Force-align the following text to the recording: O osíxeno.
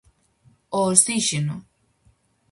O 0.79 0.79
osíxeno. 0.93 1.57